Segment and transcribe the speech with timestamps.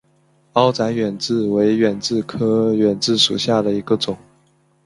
[0.53, 4.17] 凹籽远志为远志科远志属下的一个种。